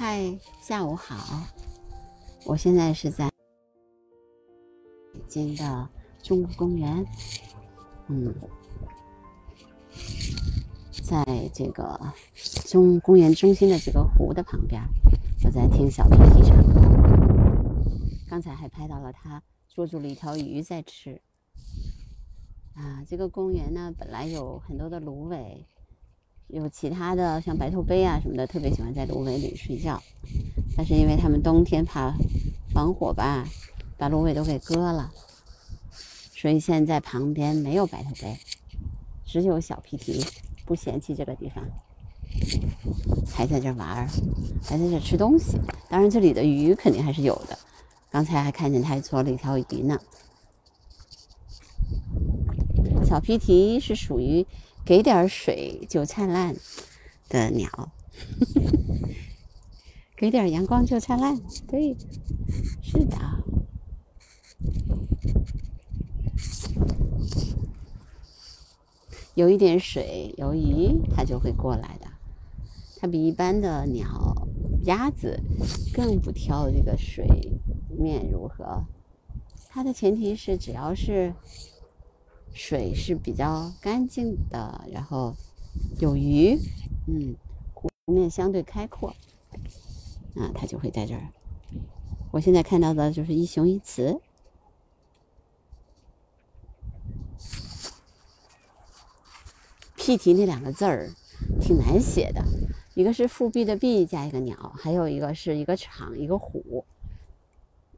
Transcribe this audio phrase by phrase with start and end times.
[0.00, 1.46] 嗨，下午好。
[2.46, 3.28] 我现在是在
[5.12, 5.90] 北京的
[6.22, 7.04] 中国公园，
[8.08, 8.34] 嗯，
[11.02, 11.22] 在
[11.52, 12.00] 这个
[12.64, 14.82] 中公园中心的这个湖的旁边，
[15.44, 16.80] 我在听小皮皮唱歌。
[18.26, 21.20] 刚才还拍到了他捉住了一条鱼在吃。
[22.72, 25.66] 啊，这个公园呢，本来有很多的芦苇。
[26.52, 30.02] 有其他的像白头鹎啊什么的，特别喜欢在芦苇里睡觉。
[30.76, 32.12] 但是因为他们冬天怕
[32.72, 33.46] 防火吧，
[33.96, 35.12] 把芦苇都给割了，
[36.34, 38.36] 所以现在旁边没有白头鹎，
[39.24, 40.24] 只有小皮皮
[40.64, 41.64] 不嫌弃这个地方，
[43.32, 44.08] 还在这玩儿，
[44.62, 45.58] 还在这吃东西。
[45.88, 47.58] 当然这里的鱼肯定还是有的，
[48.10, 49.98] 刚才还看见他还捉了一条鱼呢。
[53.04, 54.44] 小皮皮是属于。
[54.90, 56.56] 给点水就灿烂
[57.28, 57.92] 的鸟，
[60.18, 61.40] 给点阳光就灿烂。
[61.68, 61.96] 对，
[62.82, 63.16] 是的。
[69.36, 72.08] 有一点水，有鱼，它就会过来的。
[72.96, 74.48] 它比一般的鸟、
[74.86, 75.40] 鸭子
[75.94, 77.24] 更不挑这个水
[77.96, 78.82] 面如何。
[79.68, 81.32] 它的前提是，只要是。
[82.52, 85.34] 水是比较干净的，然后
[86.00, 86.58] 有鱼，
[87.06, 87.34] 嗯，
[87.72, 89.08] 湖面相对开阔，
[90.36, 91.28] 啊，它就会在这儿。
[92.32, 94.20] 我现在看到的就是一雄一雌。
[99.96, 101.10] 屁蹄那两个字儿
[101.60, 102.42] 挺难写的，
[102.94, 106.84] 一个是复辟的辟加一个鸟，还有一个是一个厂一个虎，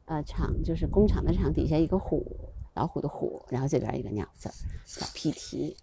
[0.04, 2.24] 呃，厂就是工厂的厂底下一个虎。
[2.74, 4.50] 老虎的虎，然后这边一个鸟字，
[4.86, 5.76] 小屁提，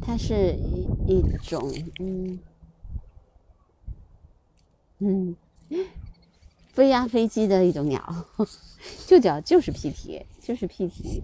[0.00, 2.38] 它是一一种嗯
[4.98, 5.36] 嗯
[6.72, 8.26] 飞呀飞机的一种鸟，
[9.06, 11.22] 就叫就是屁提，就是屁提，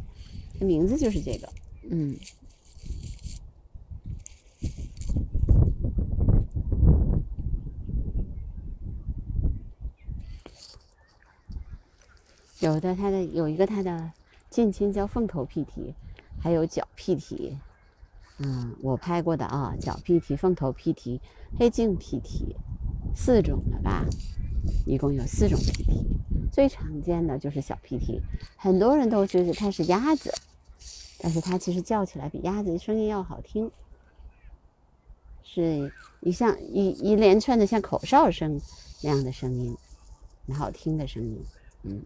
[0.61, 1.49] 名字就是这个，
[1.91, 2.17] 嗯，
[12.63, 14.13] 有的它的有一个它的
[14.49, 15.93] 近亲叫凤头屁蹄，
[16.41, 17.59] 还有角屁蹄，
[18.39, 21.21] 嗯，我拍过的啊，角屁蹄、凤头屁蹄、
[21.59, 22.55] 黑颈屁蹄，
[23.17, 24.07] 四种了吧？
[24.87, 26.07] 一共有四种屁蹄，
[26.53, 28.21] 最常见的就是小屁蹄，
[28.57, 30.33] 很多人都觉得它是鸭子，
[31.19, 33.69] 但是它其实叫起来比鸭子声音要好听，
[35.43, 38.61] 是一像一一连串的像口哨声
[39.03, 39.77] 那样的声音，
[40.47, 41.45] 很好听的声音，
[41.83, 42.01] 嗯。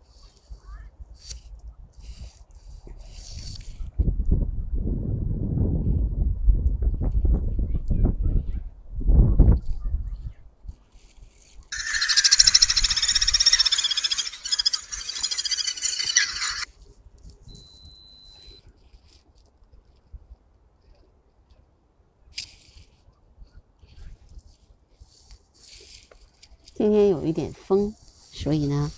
[26.78, 27.92] 今天有一点风，
[28.30, 28.88] 所以呢，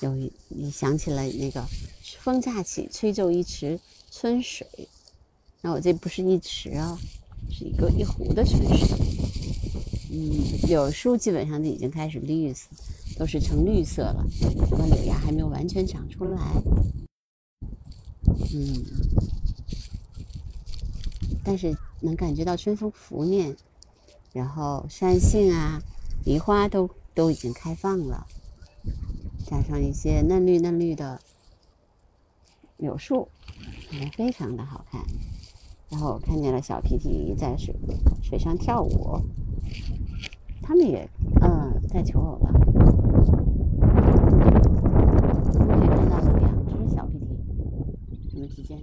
[0.00, 0.14] 有
[0.48, 1.62] 你想起了那个
[2.20, 3.78] “风乍起，吹皱一池
[4.10, 4.66] 春水”。
[5.60, 6.98] 那我这不是一池啊，
[7.50, 8.96] 是一个一湖的春水。
[10.10, 12.66] 嗯，柳树基本上都已经开始绿色，
[13.18, 14.24] 都是呈绿色了。
[14.70, 16.40] 不过柳芽还没有完全长出来。
[18.54, 18.84] 嗯，
[21.44, 23.54] 但是能感觉到春风拂面，
[24.32, 25.82] 然后山杏啊、
[26.24, 26.88] 梨花都。
[27.16, 28.26] 都已经开放了，
[29.46, 31.18] 加上一些嫩绿嫩绿的
[32.76, 33.26] 柳树，
[34.14, 35.00] 非常的好看。
[35.88, 37.74] 然后我看见了小皮皮在水
[38.22, 39.18] 水上跳舞，
[40.62, 41.08] 他们也
[41.40, 42.52] 嗯在求偶了。
[45.54, 45.66] 我
[45.96, 47.24] 看到了两只小皮皮，
[48.30, 48.78] 他们之间，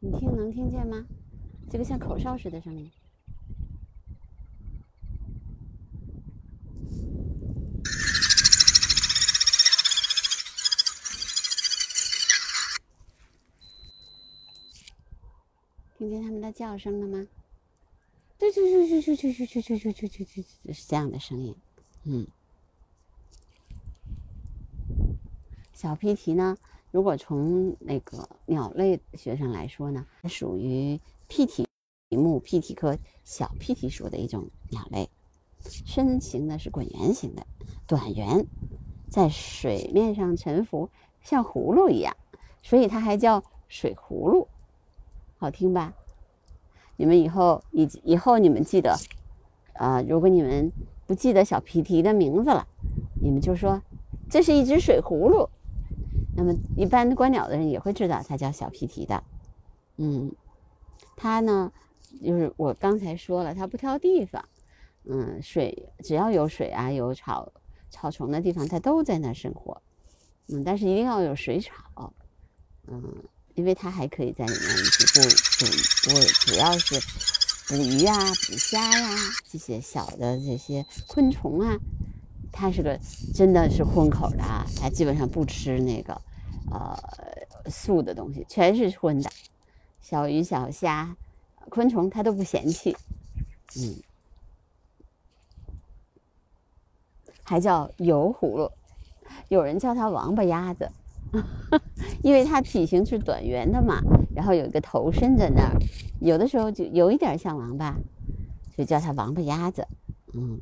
[0.00, 1.06] 你听能听见吗？
[1.70, 2.90] 这个像口哨似的声音。
[15.96, 17.26] 听见他们的叫声了吗？
[18.36, 21.54] 对对对对对对对对对对对对，是这样的声音。
[22.02, 22.26] 嗯，
[25.72, 26.58] 小屁蹄呢？
[26.90, 31.66] 如果从那个鸟类学上来说呢，属于屁蹄
[32.10, 35.08] 目屁蹄科小屁蹄属的一种鸟类。
[35.62, 37.46] 身形呢是滚圆形的，
[37.86, 38.46] 短圆，
[39.08, 40.90] 在水面上沉浮，
[41.22, 42.16] 像葫芦一样，
[42.62, 44.48] 所以它还叫水葫芦。
[45.44, 45.92] 好听吧？
[46.96, 48.96] 你们以后以以后你们记得，
[49.74, 50.72] 啊，如果你们
[51.06, 52.66] 不记得小皮提的名字了，
[53.20, 53.82] 你们就说
[54.30, 55.50] 这是一只水葫芦。
[56.34, 59.22] 那么一般观鸟的人也会知道它叫小皮提的。
[59.98, 60.32] 嗯，
[61.14, 61.70] 它呢，
[62.22, 64.42] 就是我刚才说了，它不挑地方。
[65.04, 67.52] 嗯，水只要有水啊，有草
[67.90, 69.82] 草丛的地方，它都在那生活。
[70.48, 72.14] 嗯，但是一定要有水草。
[72.86, 73.02] 嗯，
[73.54, 75.22] 因为它还可以在里面去捕
[75.58, 77.00] 捕捕，主要是
[77.68, 79.16] 捕鱼啊、捕虾呀
[79.50, 81.78] 这些小的这些昆虫啊。
[82.52, 82.98] 它是个
[83.34, 86.20] 真的是荤口的啊，它基本上不吃那个
[86.70, 86.96] 呃
[87.70, 89.30] 素的东西，全是荤的。
[90.00, 91.16] 小鱼、小虾、
[91.68, 92.96] 昆虫，它都不嫌弃。
[93.76, 93.96] 嗯。
[97.42, 98.70] 还叫油葫芦，
[99.48, 100.90] 有人叫它王八鸭子，
[102.22, 104.00] 因为它体型是短圆的嘛，
[104.34, 105.72] 然后有一个头伸在那儿，
[106.20, 107.96] 有的时候就有一点像王八，
[108.76, 109.86] 就叫它王八鸭子。
[110.32, 110.60] 嗯，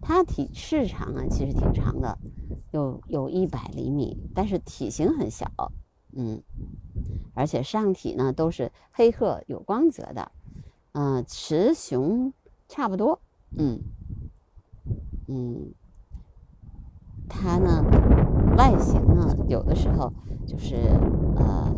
[0.00, 2.18] 它体翅长啊，其实挺长的，
[2.72, 5.50] 有有一百厘米，但是体型很小。
[6.14, 6.42] 嗯，
[7.34, 10.30] 而且上体呢都是黑褐有光泽的，
[10.92, 12.32] 嗯，雌雄
[12.68, 13.20] 差不多。
[13.56, 13.80] 嗯，
[15.28, 15.72] 嗯。
[17.28, 17.82] 它呢，
[18.56, 20.12] 外形呢，有的时候
[20.46, 20.76] 就是
[21.36, 21.74] 呃，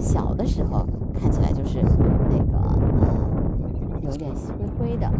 [0.00, 5.10] 小的时候看起来就是那个呃，有点灰灰的，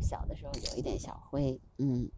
[0.00, 2.08] 小的时候有一点小灰，嗯，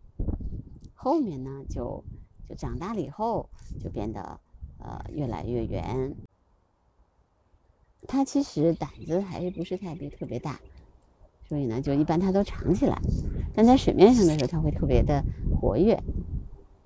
[0.95, 2.05] 后面呢就
[2.49, 3.49] 就长大了以后
[3.81, 4.41] 就变得
[4.79, 6.15] 呃越来越圆。
[8.07, 10.61] 它其实胆子还是不是特别特别大，
[11.49, 13.01] 所以呢就一般它都藏起来，
[13.55, 15.25] 但在水面上的时候它会特别的
[15.59, 16.01] 活跃。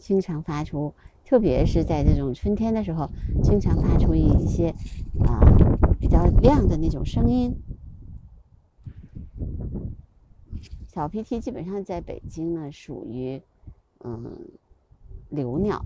[0.01, 0.93] 经常发出，
[1.25, 3.09] 特别是在这种春天的时候，
[3.43, 4.71] 经常发出一些
[5.25, 5.39] 啊
[6.01, 7.55] 比较亮的那种声音。
[10.89, 13.41] 小皮提基本上在北京呢，属于
[14.03, 14.37] 嗯
[15.29, 15.85] 留鸟，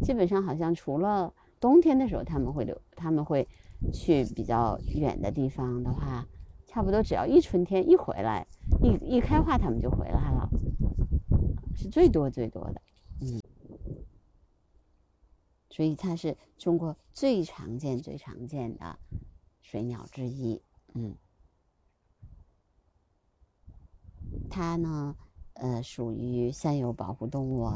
[0.00, 3.46] 基本上好像除了冬天的时候他们会留，他们会
[3.92, 6.26] 去比较远的地方的话，
[6.66, 8.46] 差不多只要一春天一回来，
[8.80, 10.48] 一一开花他们就回来了，
[11.74, 12.80] 是最多最多的，
[15.76, 18.98] 所以它是中国最常见、最常见的
[19.60, 20.62] 水鸟之一。
[20.94, 21.14] 嗯，
[24.48, 25.14] 它呢，
[25.52, 27.70] 呃，属于三有保护动物。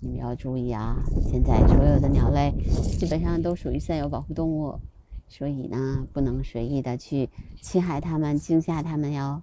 [0.00, 0.96] 你们要注意啊！
[1.30, 2.54] 现在所有的鸟类
[2.98, 4.80] 基本上都属于三有保护动物，
[5.28, 7.28] 所以呢，不能随意的去
[7.60, 9.42] 侵害它们、惊吓它们哟。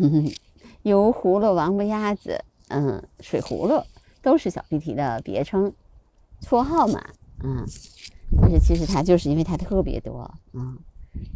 [0.82, 3.82] 油葫芦、王八鸭子，嗯，水葫芦
[4.22, 5.72] 都是小皮皮的别称、
[6.42, 7.00] 绰号嘛，
[7.42, 7.64] 嗯。
[8.40, 10.78] 但是其实它就是因为它特别多，嗯，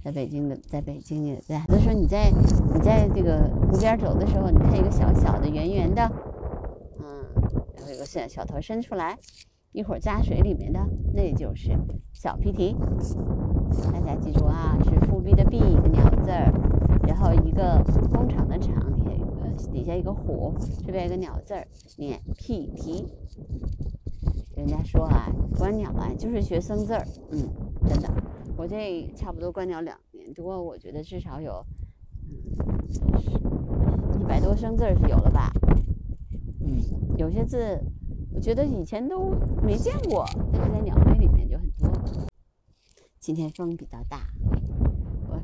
[0.04, 1.60] 在北京的，在北京也在。
[1.66, 2.30] 就说你在
[2.72, 6.08] 你在这个湖边走的时候，你看一个小小的、圆圆的，
[7.00, 7.04] 嗯，
[7.76, 9.18] 然后有个小小头伸出来，
[9.72, 10.78] 一会儿扎水里面的，
[11.12, 11.76] 那就是
[12.12, 12.76] 小皮皮。
[13.92, 16.52] 大家记住啊，是复辟的“辟”一个鸟字儿。
[17.06, 20.54] 然后一个工厂的厂底下有个底下一个虎，
[20.86, 23.06] 这边一个鸟字儿，念 P T。
[24.56, 27.48] 人家说啊，观鸟啊就是学生字儿，嗯，
[27.88, 28.08] 真的，
[28.56, 31.64] 我这差不多观鸟两年多，我觉得至少有
[32.22, 32.36] 嗯
[34.20, 35.52] 一百多生字是有了吧，
[36.60, 36.80] 嗯，
[37.18, 37.80] 有些字
[38.32, 41.90] 我觉得以前都没见过，但是在鸟类里面就很多。
[43.18, 44.28] 今天风比较大。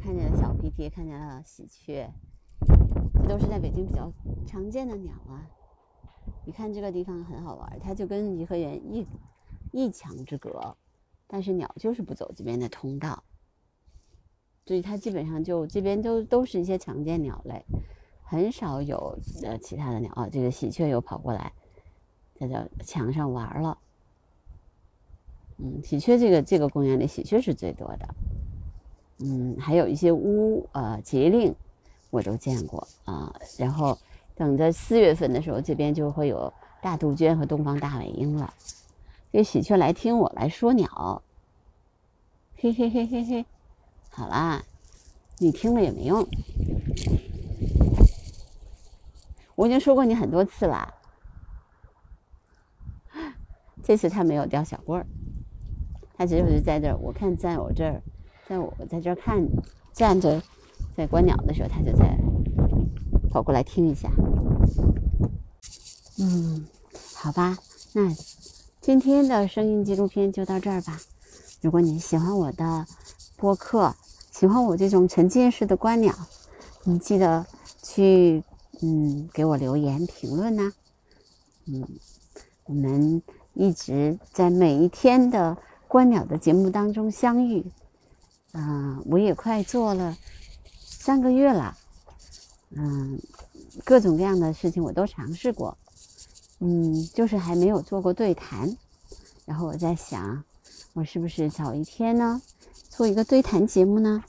[0.02, 2.10] 看见了小皮皮，看见了喜鹊，
[3.22, 4.10] 这都是在北京比较
[4.46, 5.46] 常见的鸟啊。
[6.46, 9.06] 你看这个地方很好玩，它就跟颐和园一
[9.72, 10.76] 一墙之隔，
[11.26, 13.22] 但是鸟就是不走这边的通道，
[14.64, 17.64] 所以它基本上就这边都都是一些常见鸟类，
[18.22, 20.28] 很少有呃其他的鸟啊。
[20.28, 21.52] 这个喜鹊又跑过来，
[22.34, 23.78] 在这墙上玩了。
[25.58, 28.14] 嗯，喜鹊这个这个公园里喜鹊是最多的。
[29.22, 31.54] 嗯，还有一些乌呃节令，
[32.08, 33.34] 我都见过啊。
[33.58, 33.98] 然后
[34.34, 36.50] 等着四月份的时候，这边就会有
[36.80, 38.54] 大杜鹃和东方大尾鹰了。
[39.30, 41.22] 这喜鹊来听我来说鸟，
[42.56, 43.44] 嘿嘿嘿嘿嘿。
[44.08, 44.62] 好啦，
[45.38, 46.26] 你听了也没用。
[49.54, 50.94] 我已经说过你很多次了。
[53.84, 55.06] 这次他没有叼小棍儿，
[56.16, 56.96] 他就是在这儿。
[56.96, 58.00] 我看在我这儿。
[58.50, 59.46] 在我在这看
[59.92, 60.42] 站着，
[60.96, 62.18] 在观鸟的时候，它就在
[63.30, 64.10] 跑过来听一下。
[66.18, 66.66] 嗯，
[67.14, 67.56] 好吧，
[67.92, 68.12] 那
[68.80, 70.98] 今天的声音纪录片就到这儿吧。
[71.60, 72.84] 如果你喜欢我的
[73.36, 73.94] 播客，
[74.32, 76.12] 喜欢我这种沉浸式的观鸟，
[76.82, 77.46] 你记得
[77.84, 78.42] 去
[78.82, 80.72] 嗯给我留言评论呐。
[81.66, 81.86] 嗯，
[82.64, 83.22] 我们
[83.54, 87.64] 一直在每一天的观鸟的节目当中相遇。
[88.52, 90.16] 嗯，我也快做了
[90.80, 91.76] 三个月了。
[92.70, 93.20] 嗯，
[93.84, 95.76] 各种各样的事情我都尝试过。
[96.58, 98.76] 嗯，就是还没有做过对谈。
[99.46, 100.44] 然后我在想，
[100.92, 102.40] 我是不是早一天呢，
[102.88, 104.22] 做一个对谈节目呢？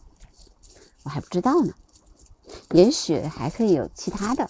[1.03, 1.73] 我还不知道呢。
[2.71, 4.49] 也许还可以有其他的，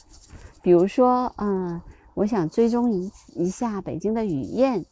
[0.62, 1.82] 比如说，嗯，
[2.13, 4.86] 我想追踪一一下北京的雨燕，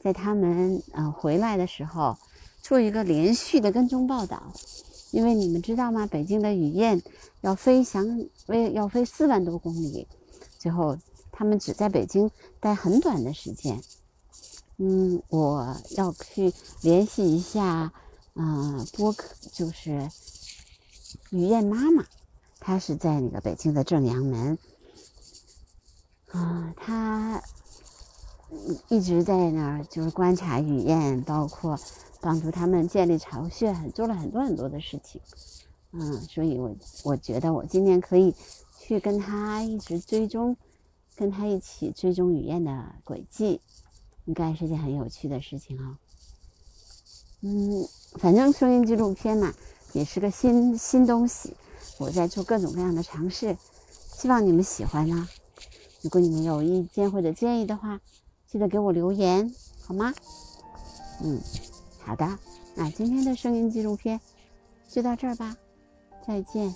[0.00, 2.16] 在他们呃回来的时候，
[2.66, 4.52] 做一个连续的跟踪报道。
[5.12, 6.04] 因为你们知道吗？
[6.08, 7.00] 北京的雨燕
[7.40, 10.08] 要飞翔，为要飞四万多公里，
[10.58, 10.98] 最后
[11.30, 13.80] 他们只在北京待很短的时间。
[14.78, 17.92] 嗯，我要去联系一下，
[18.34, 20.10] 嗯，播客就是
[21.30, 22.04] 雨燕妈妈，
[22.58, 24.58] 她是在那个北京的正阳门，
[26.32, 27.40] 啊，她
[28.88, 31.78] 一直在那儿就是观察雨燕，包括
[32.20, 35.20] 帮助他们建立巢穴，做了很多很多的事情。
[35.92, 38.34] 嗯，所以我我觉得我今年可以
[38.78, 40.56] 去跟他一直追踪，
[41.16, 43.60] 跟他一起追踪雨燕的轨迹。
[44.26, 45.96] 应该是件很有趣的事情哦。
[47.42, 49.54] 嗯，反正声音纪录片嘛，
[49.92, 51.54] 也是个新新东西，
[51.98, 53.56] 我在做各种各样的尝试，
[53.92, 55.28] 希望你们喜欢呢。
[56.02, 58.00] 如果你们有意见或者建议的话，
[58.56, 60.14] 记得给我留言好吗？
[61.22, 61.38] 嗯，
[62.02, 62.38] 好的，
[62.74, 64.18] 那今天的声音纪录片
[64.88, 65.54] 就到这儿吧，
[66.26, 66.74] 再见。